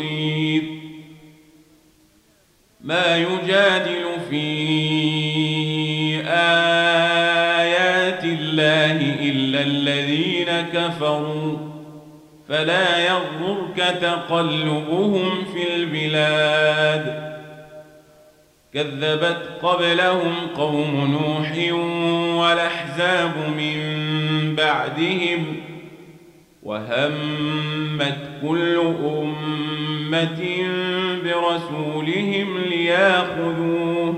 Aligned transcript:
المصير 0.00 0.62
ما 2.80 3.16
يجادل 3.16 4.04
في 4.30 4.46
آيات 6.28 8.24
الله 8.24 8.96
إلا 9.30 9.62
الذين 9.62 10.60
كفروا 10.72 11.56
فلا 12.48 13.06
يغرك 13.06 13.98
تقلبهم 14.00 15.44
في 15.52 15.74
البلاد 15.74 17.26
كذبت 18.74 19.58
قبلهم 19.62 20.34
قوم 20.56 21.10
نوح 21.10 21.74
والأحزاب 22.44 23.32
من 23.56 23.76
بعدهم 24.56 25.56
وهمت 26.62 28.25
كل 28.42 28.80
أمة 29.04 30.42
برسولهم 31.24 32.58
ليأخذوه 32.58 34.14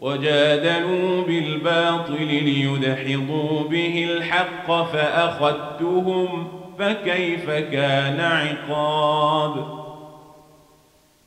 وجادلوا 0.00 1.22
بالباطل 1.22 2.26
ليدحضوا 2.26 3.68
به 3.68 4.08
الحق 4.10 4.66
فأخذتهم 4.92 6.48
فكيف 6.78 7.50
كان 7.50 8.20
عقاب 8.20 9.78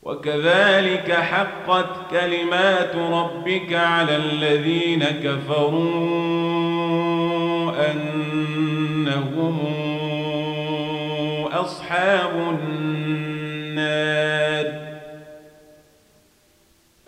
وكذلك 0.02 1.12
حقت 1.12 2.10
كلمات 2.10 2.96
ربك 2.96 3.72
على 3.72 4.16
الذين 4.16 5.04
كفروا 5.04 6.32
أنهم 7.90 9.58
أصحاب 11.62 12.30
النار 12.60 13.52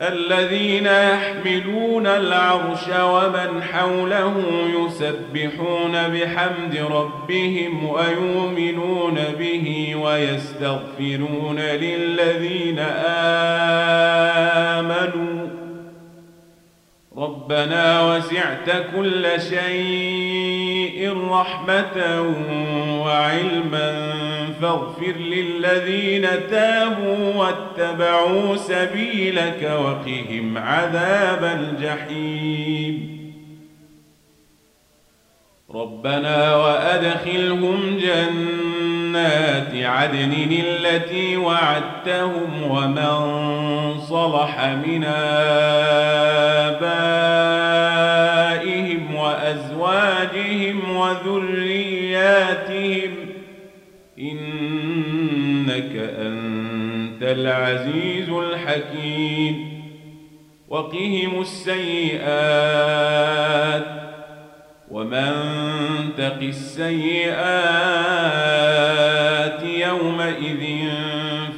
الذين 0.00 0.86
يحملون 0.86 2.06
العرش 2.06 2.88
ومن 2.88 3.62
حوله 3.62 4.42
يسبحون 4.74 5.92
بحمد 5.92 6.76
ربهم 6.90 7.84
ويؤمنون 7.84 9.18
به 9.38 9.96
ويستغفرون 9.96 11.58
للذين 11.58 12.78
آمنوا 12.78 13.63
ربنا 17.44 18.16
وسعت 18.16 18.86
كل 18.96 19.26
شيء 19.50 21.16
رحمة 21.30 22.22
وعلما 23.00 24.06
فاغفر 24.60 25.12
للذين 25.16 26.26
تابوا 26.50 27.34
واتبعوا 27.34 28.56
سبيلك 28.56 29.62
وقهم 29.62 30.58
عذاب 30.58 31.44
الجحيم. 31.60 33.14
ربنا 35.74 36.56
وأدخلهم 36.56 37.98
جنات 39.14 39.70
عدن 39.74 40.62
التي 40.66 41.36
وعدتهم 41.36 42.62
ومن 42.70 43.18
صلح 44.00 44.64
من 44.64 45.04
آبائهم 45.04 45.54
وأزواجهم 49.14 50.96
وذرياتهم 50.96 52.30
إنك 54.18 55.96
أنت 56.18 57.22
العزيز 57.22 58.28
الحكيم 58.28 59.74
وقهم 60.68 61.40
السيئات 61.40 62.74
ومن 64.90 65.32
تق 66.16 66.38
السيئات 66.42 67.94
يومئذ 69.94 70.88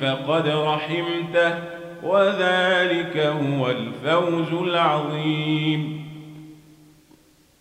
فقد 0.00 0.48
رحمته 0.48 1.54
وذلك 2.02 3.16
هو 3.16 3.70
الفوز 3.70 4.62
العظيم. 4.62 6.06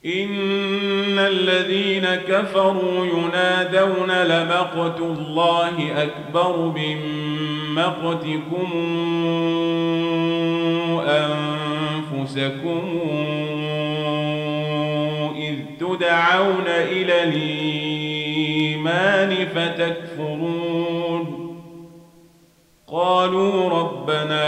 إن 0.05 1.19
الذين 1.19 2.05
كفروا 2.05 3.05
ينادون 3.05 4.11
لمقت 4.11 4.99
الله 4.99 6.03
أكبر 6.03 6.57
من 6.57 6.97
مقتكم 7.75 8.71
أنفسكم 12.25 12.99
إذ 15.37 15.55
تدعون 15.79 16.67
إلى 16.67 17.23
الإيمان 18.87 19.47
فتكفرون. 19.47 21.45
قالوا 22.87 23.69
ربنا 23.69 24.45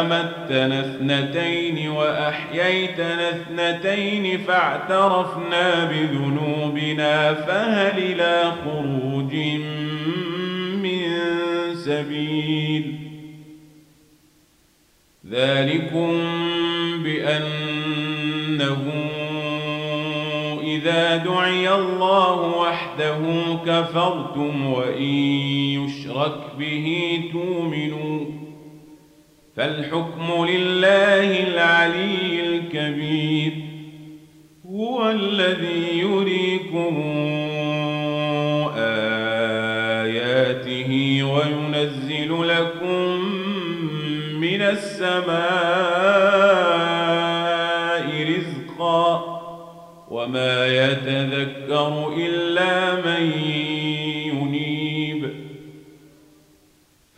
أمتنا 0.00 0.80
اثنتين 0.80 1.88
وأحييتنا 1.88 3.30
اثنتين 3.30 4.38
فاعترفنا 4.38 5.84
بذنوبنا 5.84 7.34
فهل 7.34 7.98
إلى 7.98 8.52
خروج 8.64 9.34
من 10.82 11.02
سبيل؟ 11.74 12.98
ذلكم 15.30 16.12
بأنه 17.02 18.82
إذا 20.82 21.16
دعي 21.16 21.74
الله 21.74 22.58
وحده 22.58 23.18
كفرتم 23.66 24.66
وإن 24.66 25.14
يشرك 25.78 26.38
به 26.58 27.20
تؤمنوا 27.32 28.24
فالحكم 29.56 30.46
لله 30.46 31.42
العلي 31.48 32.40
الكبير 32.46 33.52
هو 34.66 35.10
الذي 35.10 35.98
يريكم 35.98 37.02
آياته 39.96 40.90
وينزل 41.22 42.48
لكم 42.48 43.20
من 44.40 44.62
السماء 44.62 45.91
وما 50.22 50.66
يتذكر 50.66 52.14
إلا 52.16 52.94
من 52.94 53.32
ينيب. 54.26 55.30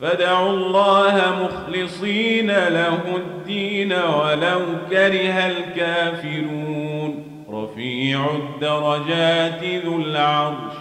فدعوا 0.01 0.51
الله 0.51 1.17
مخلصين 1.45 2.47
له 2.47 3.17
الدين 3.17 3.93
ولو 3.93 4.61
كره 4.91 5.47
الكافرون. 5.47 7.25
رفيع 7.51 8.27
الدرجات 8.35 9.65
ذو 9.85 9.97
العرش. 9.97 10.75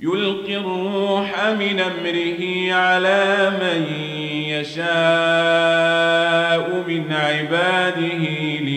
يلقي 0.00 0.56
الروح 0.56 1.46
من 1.48 1.80
أمره 1.80 2.72
على 2.72 3.50
من 3.50 3.86
يشاء 4.48 4.86
من 6.88 7.12
عباده 7.12 8.22
لينذر 8.60 8.75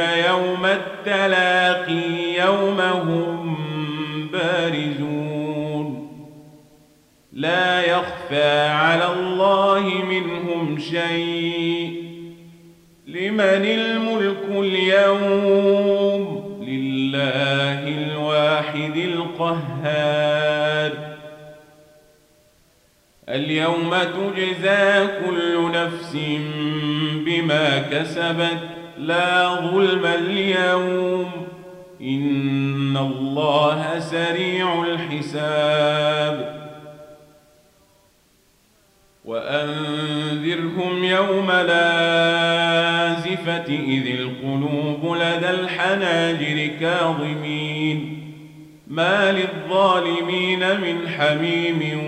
يوم 0.00 0.66
التلاقي 0.66 2.34
يوم 2.38 2.80
هم 2.80 3.56
بارزون. 4.32 6.10
لا 7.32 7.84
يخفى 7.84 8.58
على 8.68 9.12
الله 9.12 9.80
منهم 10.04 10.78
شيء. 10.78 12.02
لمن 13.06 13.64
الملك 13.64 14.44
اليوم؟ 14.50 16.40
لله 16.62 17.88
الواحد 17.88 18.96
القهار. 18.96 20.92
اليوم 23.28 23.90
تجزى 23.90 25.06
كل 25.24 25.72
نفس 25.72 26.16
بما 27.26 27.78
كسبت 27.78 28.79
لا 29.00 29.48
ظلم 29.48 30.06
اليوم. 30.06 31.30
إن 32.00 32.96
الله 32.96 34.00
سريع 34.00 34.82
الحساب. 34.82 36.60
وأنذرهم 39.24 41.04
يوم 41.04 41.50
لازفة 41.50 41.84
إذ 43.68 44.06
القلوب 44.20 45.16
لدى 45.16 45.50
الحناجر 45.50 46.70
كاظمين. 46.80 48.16
ما 48.88 49.32
للظالمين 49.32 50.58
من 50.58 51.08
حميم 51.08 52.00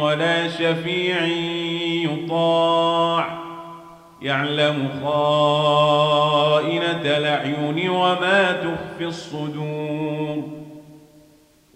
ولا 0.00 0.48
شفيع 0.48 1.26
يطاع. 2.12 3.39
يعلم 4.22 4.88
خائنة 5.04 7.00
الأعين 7.02 7.90
وما 7.90 8.52
تخفي 8.52 9.04
الصدور. 9.04 10.42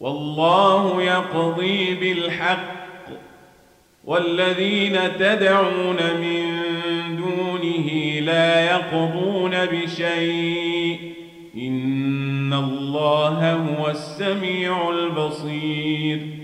والله 0.00 1.02
يقضي 1.02 1.94
بالحق. 1.94 2.74
والذين 4.04 4.98
تدعون 5.18 5.96
من 6.20 6.46
دونه 7.16 8.20
لا 8.20 8.64
يقضون 8.70 9.66
بشيء. 9.66 11.14
إن 11.56 12.52
الله 12.52 13.52
هو 13.52 13.88
السميع 13.88 14.90
البصير. 14.90 16.43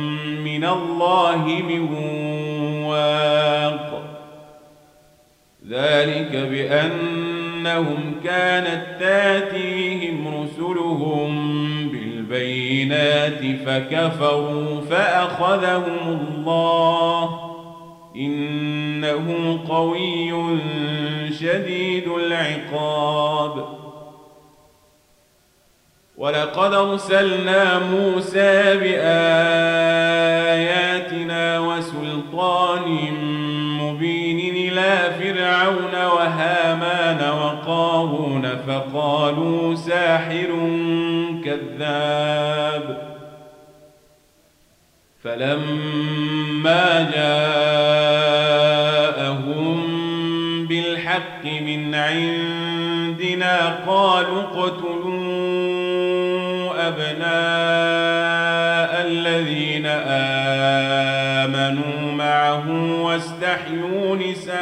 من 0.61 0.67
الله 0.67 1.45
من 1.45 1.93
واق. 2.83 4.03
ذلك 5.69 6.35
بأنهم 6.35 8.15
كانت 8.23 8.85
تاتيهم 8.99 10.43
رسلهم 10.43 11.31
بالبينات 11.89 13.39
فكفروا 13.65 14.81
فأخذهم 14.81 15.99
الله. 16.07 17.39
إنه 18.15 19.59
قوي 19.69 20.57
شديد 21.39 22.07
العقاب. 22.07 23.80
ولقد 26.21 26.73
أرسلنا 26.73 27.79
موسى 27.79 28.77
بآياتنا 28.77 29.19
وسلطان 31.59 32.87
مبين 33.81 34.39
إلى 34.55 35.11
فرعون 35.19 35.95
وهامان 36.05 37.29
وقارون 37.29 38.45
فقالوا 38.67 39.75
ساحر 39.75 40.47
كذاب. 41.45 43.11
فلما 45.23 47.11
جاءهم 47.15 48.31
بالحق 50.67 51.45
من 51.45 51.95
عندنا 51.95 53.55
قالوا 53.87 54.41
اقتلوا 54.41 55.00
معه 62.65 63.03
واستحيوا 63.03 64.15
نساءهم 64.15 64.53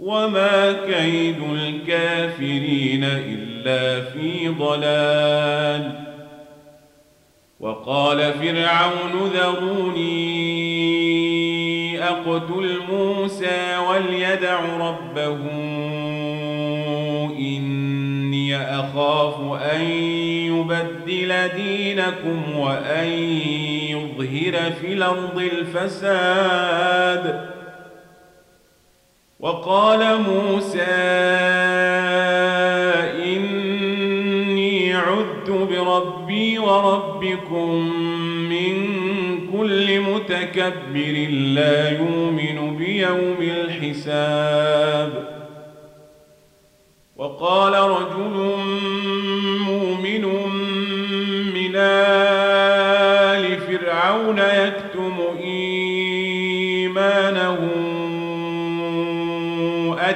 وما 0.00 0.72
كيد 0.72 1.42
الكافرين 1.52 3.04
إلا 3.04 4.04
في 4.10 4.48
ضلال 4.48 6.04
وقال 7.60 8.32
فرعون 8.32 9.30
ذروني 9.34 10.34
أقتل 12.04 12.78
موسى 12.90 13.78
وليدع 13.88 14.60
ربه 14.60 15.38
أخاف 18.80 19.62
أن 19.62 20.03
يبدل 20.60 21.48
دينكم 21.48 22.58
وأن 22.58 23.08
يظهر 23.90 24.72
في 24.80 24.92
الأرض 24.92 25.38
الفساد. 25.52 27.24
وقال 29.40 30.20
موسى 30.20 30.80
إني 33.24 34.94
عدت 34.94 35.50
بربي 35.50 36.58
وربكم 36.58 37.92
من 38.48 38.74
كل 39.52 40.00
متكبر 40.00 41.28
لا 41.30 41.90
يؤمن 41.90 42.76
بيوم 42.76 43.36
الحساب. 43.40 45.34
وقال 47.16 47.74
رجل 47.74 48.54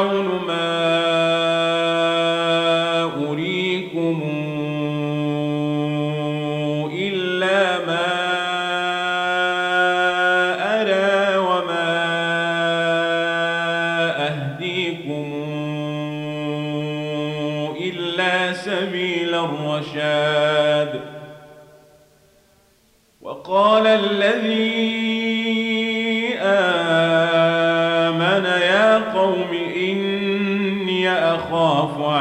فرعون 0.00 0.40
ما 0.46 0.70
أريكم 3.28 4.20
إلا 6.92 7.78
ما 7.86 8.09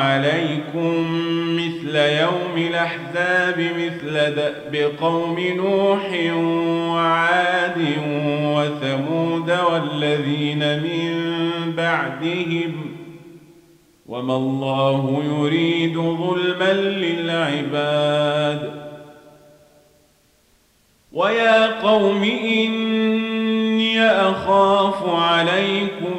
عليكم 0.10 1.06
مثل 1.56 1.96
يوم 1.96 2.56
الأحزاب 2.58 3.60
مثل 3.60 4.14
دأب 4.36 4.92
قوم 5.02 5.40
نوح 5.40 6.10
وعاد 6.90 7.78
وثمود 8.44 9.52
والذين 9.72 10.84
من 10.84 11.14
بعدهم 11.78 12.72
وما 14.08 14.36
الله 14.36 15.24
يريد 15.26 15.98
ظلما 15.98 16.74
للعباد 16.74 18.72
ويا 21.14 21.82
قوم 21.82 22.24
إني 22.44 24.06
أخاف 24.06 25.10
عليكم 25.10 26.19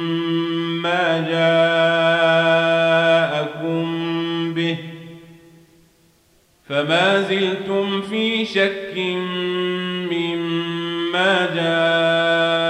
جاءكم 1.31 2.93
به 4.53 4.77
فما 6.69 7.21
زلتم 7.21 8.01
في 8.01 8.45
شك 8.45 8.97
مما 10.11 11.45
جاءكم 11.55 12.61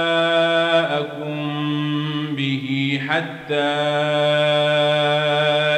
به 2.36 3.00
حتى 3.08 3.54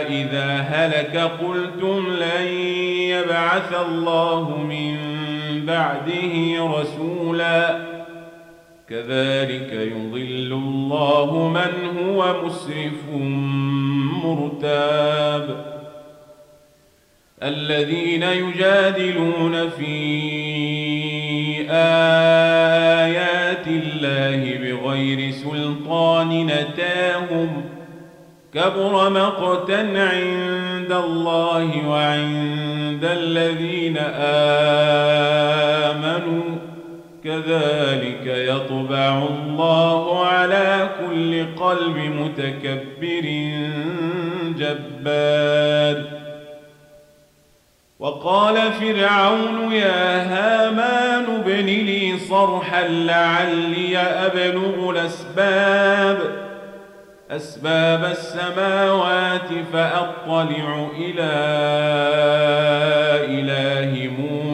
إذا 0.09 0.67
هلك 0.69 1.17
قلتم 1.17 2.07
لن 2.09 2.47
يبعث 3.15 3.75
الله 3.87 4.59
من 4.59 4.97
بعده 5.67 6.35
رسولا 6.81 7.95
كذلك 8.91 9.73
يضل 9.73 10.53
الله 10.53 11.49
من 11.49 11.73
هو 11.99 12.45
مسرف 12.45 13.09
مرتاب. 14.25 15.75
الذين 17.43 18.23
يجادلون 18.23 19.71
في 19.71 19.95
آيات 21.71 23.67
الله 23.67 24.59
بغير 24.59 25.31
سلطان 25.31 26.47
نتاهم 26.47 27.65
كبر 28.55 29.11
مقتا 29.11 29.81
عند 29.95 30.93
الله 30.93 31.89
وعند 31.89 33.05
الذين 33.05 33.99
آمنوا 35.89 36.44
كذلك 37.25 38.27
يطبع 38.27 39.19
الله 39.19 40.27
على 40.27 40.89
كل 41.01 41.47
قلب 41.57 41.97
متكبر 41.97 43.27
جبار. 44.59 46.05
وقال 47.99 48.57
فرعون 48.73 49.73
يا 49.73 50.23
هامان 50.23 51.25
ابن 51.41 51.67
لي 51.67 52.19
صرحا 52.19 52.89
لعلي 52.89 53.99
أبلغ 53.99 54.91
الأسباب. 54.91 56.19
أسباب 57.31 58.05
السماوات 58.05 59.49
فأطلع 59.73 60.89
إلى 60.99 61.33
إله 63.29 64.11
موسى. 64.19 64.54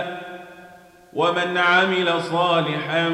ومن 1.13 1.57
عمل 1.57 2.21
صالحا 2.21 3.09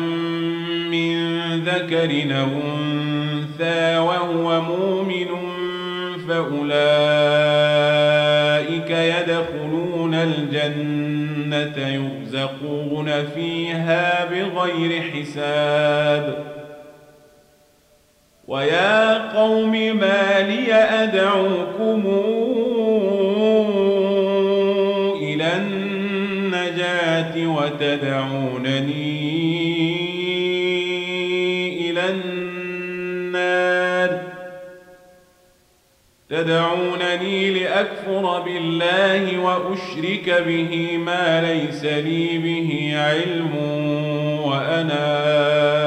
من 0.92 1.18
ذكر 1.64 2.36
أو 2.40 2.48
أنثى 2.78 3.98
وهو 3.98 4.62
مؤمن 4.62 5.28
فأولئك 6.28 6.78
يدخلون 8.90 10.14
الجنة 10.14 11.88
يرزقون 11.88 13.26
فيها 13.36 14.26
بغير 14.26 15.02
حساب. 15.02 16.46
ويا 18.48 19.32
قوم 19.38 19.72
ما 19.72 20.40
لي 20.40 20.74
أدعوكم 20.74 22.04
وتدعونني 27.46 29.08
إلى 31.90 32.10
النار. 32.10 32.68
تدعونني 36.30 37.60
لأكفر 37.60 38.40
بالله 38.40 39.40
وأشرك 39.40 40.44
به 40.48 40.98
ما 40.98 41.42
ليس 41.42 41.84
لي 41.84 42.38
به 42.38 42.94
علم 42.96 43.56
وأنا 44.46 45.87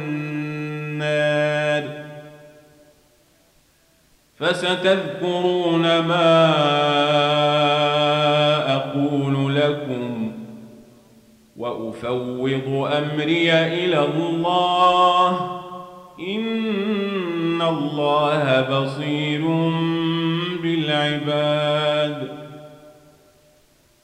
فستذكرون 4.41 5.99
ما 5.99 6.41
أقول 8.75 9.55
لكم 9.55 10.31
وأفوض 11.57 12.89
أمري 12.97 13.51
إلى 13.53 14.05
الله 14.05 15.61
إن 16.19 17.61
الله 17.61 18.61
بصير 18.61 19.41
بالعباد. 20.63 22.27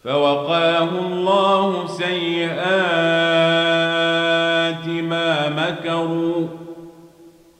فوقاه 0.03 0.89
الله 0.89 1.87
سيئات 1.87 2.57
ما 4.87 5.49
مكروا 5.49 6.56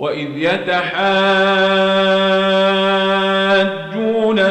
وإذ 0.00 0.28
يتحاجون 0.36 0.92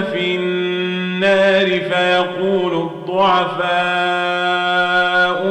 في 0.02 0.36
النار 0.36 1.66
فيقول 1.66 2.74
الضعفاء 2.74 3.70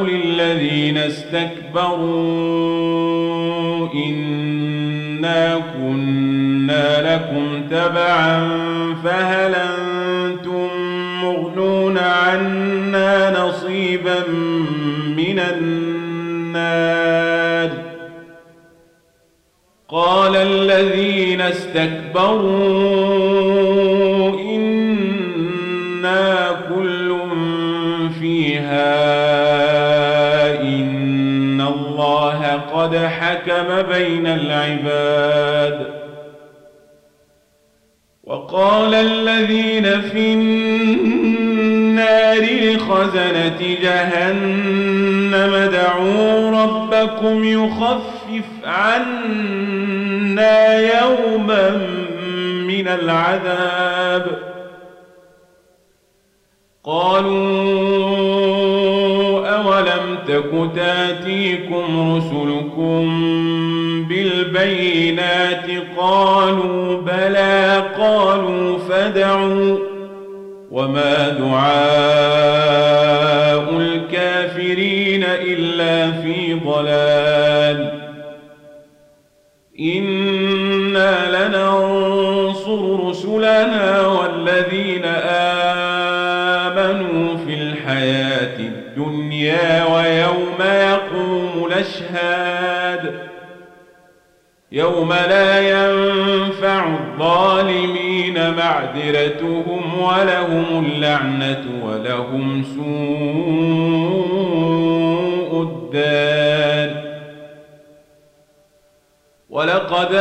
للذين 0.03 0.97
استكبروا 0.97 1.89
إنا 3.93 5.61
كنا 5.77 7.15
لكم 7.15 7.63
تبعا 7.69 8.68
استكبروا 22.59 24.39
إنا 24.39 26.51
كل 26.75 27.17
فيها 28.19 28.91
إن 30.61 31.61
الله 31.61 32.61
قد 32.73 32.97
حكم 32.97 33.81
بين 33.81 34.27
العباد 34.27 35.87
وقال 38.23 38.93
الذين 38.93 40.01
في 40.01 40.33
النار 40.33 42.41
لخزنة 42.41 43.75
جهنم 43.81 45.69
دعوا 45.71 46.51
ربكم 46.63 47.43
يخفف 47.43 48.18
عنا 48.65 50.29
يوما 50.79 51.69
من 52.67 52.87
العذاب. 52.87 54.25
قالوا 56.83 57.99
أولم 59.47 60.17
تك 60.27 60.69
تأتيكم 60.75 62.15
رسلكم 62.15 63.05
بالبينات؟ 64.09 65.65
قالوا 65.97 67.01
بلى 67.01 67.83
قالوا 67.97 68.77
فدعوا. 68.77 69.77
وما 70.71 71.29
دعاء 71.29 71.69
الكافرين 73.77 75.23
إلا 75.23 76.11
في 76.11 76.53
ضلال. 76.65 77.38
الدنيا 89.39 89.85
ويوم 89.85 90.59
يقوم 90.61 91.65
الأشهاد. 91.65 93.29
يوم 94.71 95.13
لا 95.13 95.59
ينفع 95.59 96.87
الظالمين 96.87 98.55
معذرتهم 98.55 100.01
ولهم 100.01 100.85
اللعنة 100.85 101.65
ولهم 101.83 102.63
سوء 102.63 102.89
الدار. 105.63 106.89
ولقد 109.49 110.13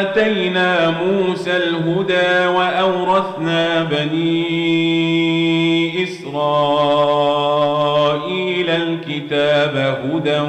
آتينا 0.00 0.90
موسى 0.90 1.56
الهدى 1.56 2.46
وأورثنا 2.46 3.82
بني 3.82 4.60
إسرائيل. 6.04 7.29
الكتاب 9.32 9.76
هدى 9.76 10.40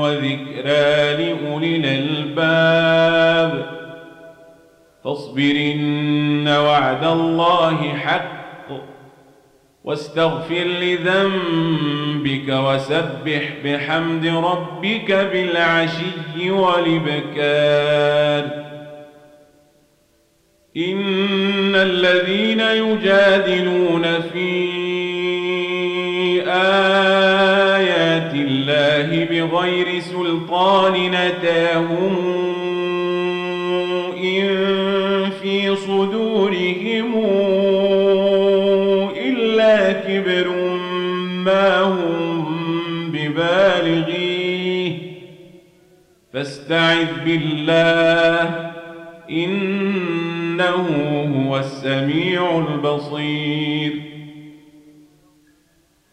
وذكرى 0.00 1.16
لأولي 1.16 1.76
الألباب. 1.76 3.52
فاصبر 5.04 5.54
إن 5.74 6.48
وعد 6.48 7.04
الله 7.04 7.94
حق 7.94 8.40
واستغفر 9.84 10.64
لذنبك 10.64 12.48
وسبح 12.48 13.52
بحمد 13.64 14.26
ربك 14.26 15.12
بالعشي 15.12 16.50
والبكار 16.50 18.44
إن 20.76 21.74
الذين 21.74 22.60
يجادلون 22.60 24.04
في 24.32 24.39
الله 28.80 29.24
بغير 29.24 30.00
سلطان 30.00 31.10
نتاهم 31.10 32.16
إن 34.16 34.48
في 35.42 35.76
صدورهم 35.76 37.14
كبر 40.08 40.48
ما 41.44 41.80
هم 41.80 43.10
ببالغيه. 43.12 44.92
فاستعذ 46.32 47.24
بالله 47.24 48.70
إنه 49.30 50.86
هو 51.36 51.58
السميع 51.58 52.58
البصير. 52.68 54.09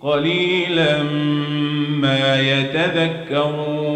قليلا 0.00 1.02
ما 1.88 2.40
يتذكرون. 2.40 3.90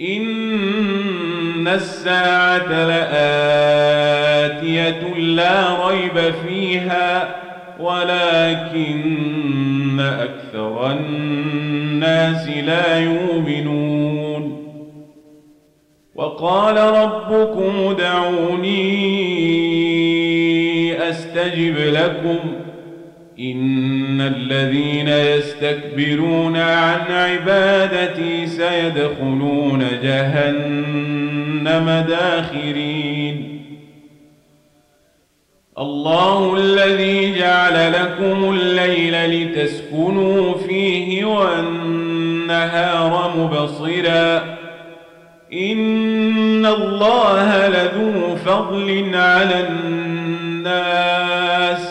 إن 0.00 1.68
الساعة 1.68 2.84
لآتية 2.84 4.34
لا 5.14 5.86
ريب 5.88 6.34
فيها 6.48 7.36
ولكن 7.80 9.00
أكثر 10.00 10.90
الناس 10.92 12.48
لا 12.48 12.98
يؤمنون. 12.98 14.56
وقال 16.14 16.76
ربكم 16.76 17.72
ادعوني 17.90 19.00
أستجب 21.08 21.76
لكم. 21.76 22.38
إن 23.40 24.20
الذين 24.20 25.08
يستكبرون 25.08 26.56
عن 26.56 27.00
عبادتي 27.10 28.46
سيدخلون 28.46 29.86
جهنم 30.02 32.04
داخرين. 32.08 33.60
الله 35.78 36.56
الذي 36.56 37.38
جعل 37.38 37.92
لكم 37.92 38.54
الليل 38.54 39.26
لتسكنوا 39.26 40.54
فيه 40.54 41.24
والنهار 41.24 43.32
مبصراً. 43.36 44.60
إن 45.52 46.66
الله 46.66 47.68
لذو 47.68 48.36
فضل 48.36 49.10
على 49.14 49.68
الناس 49.68 51.88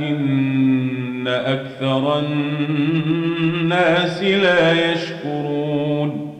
ولكن 0.00 1.28
أكثر 1.28 2.18
الناس 2.18 4.22
لا 4.22 4.92
يشكرون. 4.92 6.32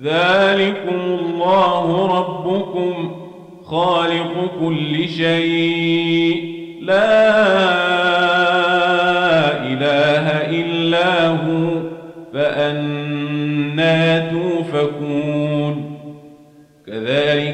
ذلكم 0.00 1.00
الله 1.00 2.06
ربكم 2.18 3.16
خالق 3.64 4.50
كل 4.60 5.08
شيء 5.08 6.50
لا 6.80 7.79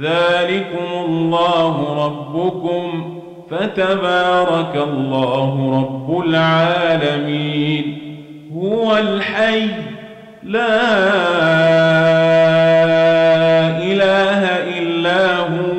ذلكم 0.00 1.04
الله 1.04 2.04
ربكم 2.06 3.14
فتبارك 3.50 4.76
الله 4.76 5.80
رب 5.80 6.20
العالمين. 6.20 7.98
هو 8.54 8.96
الحي 8.96 9.66
لا 10.42 10.78
إله 13.82 14.40
إلا 14.78 15.36
هو 15.36 15.74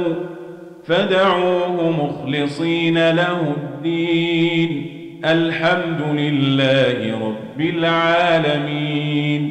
فدعوه 0.83 1.91
مخلصين 1.91 3.09
له 3.09 3.41
الدين. 3.57 4.85
الحمد 5.25 6.01
لله 6.01 7.19
رب 7.27 7.61
العالمين. 7.61 9.43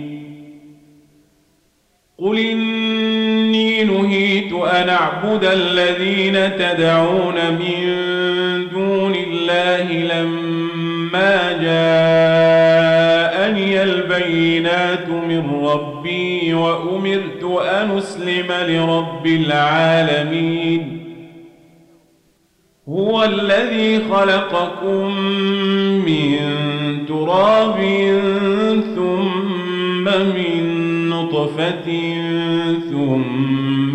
قل 2.19 2.57
نهيت 2.57 2.78
أن 4.65 4.89
أعبد 4.89 5.45
الذين 5.45 6.57
تدعون 6.57 7.35
من 7.35 7.99
دون 8.73 9.15
الله 9.15 9.93
لما 9.93 11.53
جاءني 11.63 13.83
البينات 13.83 15.09
من 15.09 15.65
ربي 15.65 16.55
وأمرت 16.55 17.45
أن 17.71 17.99
أسلم 17.99 18.47
لرب 18.69 19.27
العالمين 19.27 20.99
هو 22.89 23.25
الذي 23.25 24.01
خلقكم 24.13 25.17
من 26.07 26.39
تراب 27.09 27.77
ثم 28.97 30.05
من 30.05 30.79
نطفة 31.11 32.15
ثم 32.91 33.48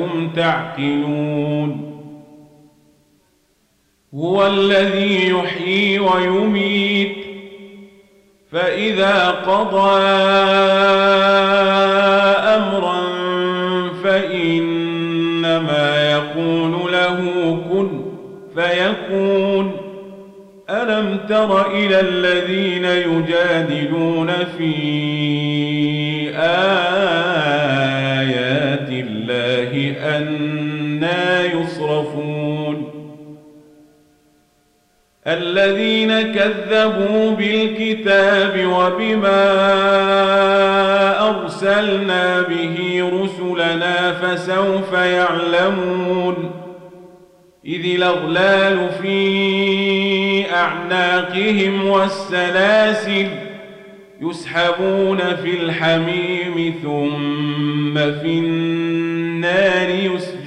ولعلكم 0.00 0.30
تعقلون. 0.36 1.90
هو 4.14 4.46
الذي 4.46 5.28
يحيي 5.30 5.98
ويميت 5.98 7.16
فإذا 8.52 9.30
قضى 9.30 10.00
أمرا 12.56 13.00
فإنما 14.04 15.32
يقول 16.12 16.92
له 16.92 17.18
كن 17.72 17.90
فيكون. 18.54 19.76
ألم 20.70 21.18
تر 21.28 21.70
إلى 21.72 22.00
الذين 22.00 22.84
يجادلون 22.84 24.30
في 24.58 25.00
الله 26.30 27.29
أنا 30.00 31.44
يصرفون. 31.44 32.90
الذين 35.26 36.22
كذبوا 36.22 37.30
بالكتاب 37.30 38.66
وبما 38.66 39.60
أرسلنا 41.30 42.42
به 42.42 43.10
رسلنا 43.12 44.12
فسوف 44.12 44.92
يعلمون. 44.92 46.50
إذ 47.64 47.94
الأغلال 47.94 48.88
في 49.02 50.44
أعناقهم 50.54 51.86
والسلاسل 51.86 53.26
يسحبون 54.20 55.18
في 55.18 55.62
الحميم 55.62 56.74
ثم 56.82 57.94
في 57.94 58.38
النار. 58.38 58.89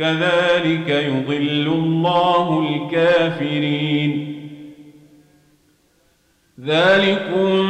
كذلك 0.00 0.88
يضل 0.88 1.72
الله 1.72 2.68
الكافرين. 2.68 4.36
ذلكم 6.66 7.68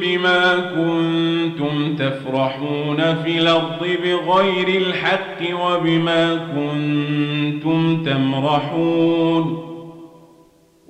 بما 0.00 0.54
كنتم 0.56 1.96
تفرحون 1.96 3.14
في 3.24 3.38
الأرض 3.38 3.86
بغير 4.04 4.68
الحق 4.68 5.54
وبما 5.64 6.34
كنتم 6.34 8.02
تمرحون. 8.02 9.64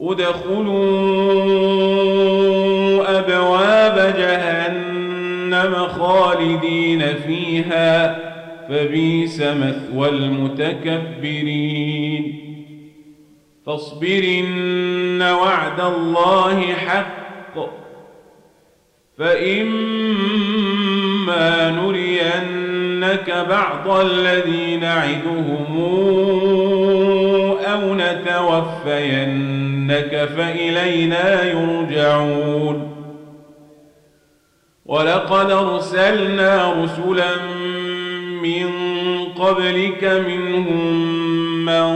ادخلوا 0.01 0.79
أبواب 3.19 4.15
جهنم 4.19 5.75
خالدين 5.89 7.03
فيها. 7.27 8.29
فبيس 8.69 9.41
مثوى 9.41 10.09
المتكبرين. 10.09 11.55
فاصبر 13.67 14.23
إن 14.39 15.23
وعد 15.23 15.81
الله 15.81 16.73
حق 16.73 17.55
فإما 19.19 20.51
نرينك 21.71 23.47
بعض 23.49 23.89
الذي 24.01 24.77
نعدهم 24.77 25.79
أو 27.67 27.95
نتوفينك 27.95 29.49
فإلينا 30.37 31.45
يرجعون. 31.45 32.89
ولقد 34.87 35.51
أرسلنا 35.51 36.73
رسلا 36.83 37.31
من 38.49 39.25
قبلك 39.25 40.05
منهم 40.05 40.95
من 41.65 41.89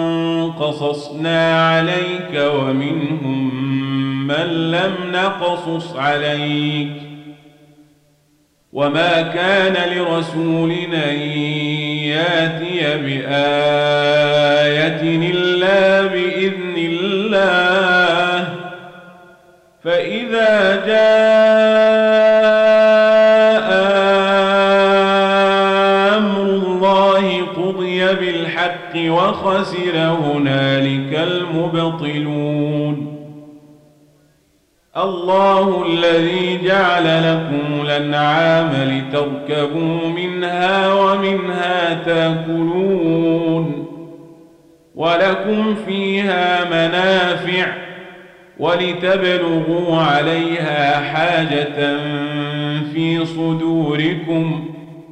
قصصنا 0.53 1.69
عليك 1.69 2.35
ومنهم 2.35 3.55
من 4.27 4.71
لم 4.71 4.95
نقصص 5.13 5.97
عليك 5.97 6.93
وما 8.73 9.23
كان 9.23 9.97
لرسول 9.97 10.73
أن 10.95 11.19
يأتي 12.09 12.81
بآية 13.03 15.03
إلا 15.31 16.03
بإذن 16.03 16.75
الله 16.77 18.49
فإذا 19.85 20.87
جاء 20.87 21.12
وخسر 29.43 29.97
هنالك 29.97 31.29
المبطلون. 31.29 33.19
الله 34.97 35.87
الذي 35.87 36.61
جعل 36.65 37.05
لكم 37.05 37.83
الأنعام 37.83 38.71
لتركبوا 38.75 40.09
منها 40.09 40.95
ومنها 40.95 41.95
تأكلون. 41.95 43.87
ولكم 44.95 45.75
فيها 45.75 46.65
منافع 46.65 47.67
ولتبلغوا 48.59 49.97
عليها 49.97 51.01
حاجة 51.01 51.97
في 52.93 53.27
صدوركم. 53.27 54.65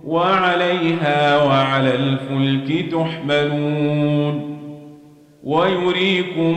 وعليها 0.05 1.45
وعلى 1.45 1.95
الفلك 1.95 2.93
تحملون 2.93 4.51
ويريكم 5.45 6.57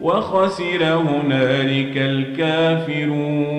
وخسر 0.00 0.84
هنالك 0.94 1.96
الكافرون. 1.96 3.50